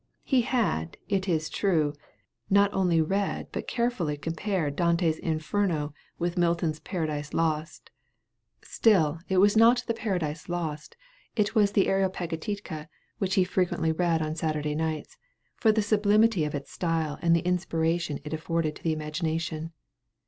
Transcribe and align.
He 0.23 0.41
had, 0.41 0.97
it 1.09 1.29
is 1.29 1.47
true, 1.47 1.93
not 2.49 2.73
only 2.73 3.01
read 3.03 3.49
but 3.51 3.67
carefully 3.67 4.17
compared 4.17 4.75
Dante's 4.75 5.19
'Inferno' 5.19 5.93
with 6.17 6.39
Milton's 6.39 6.79
'Paradise 6.79 7.35
Lost'; 7.35 7.91
still 8.63 9.19
it 9.29 9.37
was 9.37 9.55
not 9.55 9.83
the 9.85 9.93
'Paradise 9.93 10.49
Lost,' 10.49 10.97
it 11.35 11.53
was 11.53 11.73
the 11.73 11.85
'Areopagitica' 11.85 12.87
which 13.19 13.35
he 13.35 13.43
frequently 13.43 13.91
read 13.91 14.23
on 14.23 14.35
Saturday 14.35 14.73
nights, 14.73 15.17
for 15.55 15.71
the 15.71 15.83
sublimity 15.83 16.45
of 16.45 16.55
its 16.55 16.71
style 16.71 17.19
and 17.21 17.35
the 17.35 17.45
inspiration 17.45 18.19
it 18.23 18.33
afforded 18.33 18.75
to 18.77 18.83
the 18.83 18.93
imagination. 18.93 19.71